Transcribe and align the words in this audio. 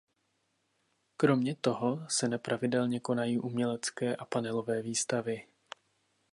Kromě 1.17 1.55
toho 1.55 2.01
se 2.09 2.27
nepravidelně 2.27 2.99
konají 2.99 3.39
umělecké 3.39 4.15
a 4.15 4.25
panelové 4.25 4.81
výstavy. 4.81 5.47